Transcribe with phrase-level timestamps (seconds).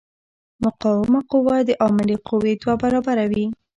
[0.63, 3.45] مقاومه قوه د عاملې قوې دوه برابره وي.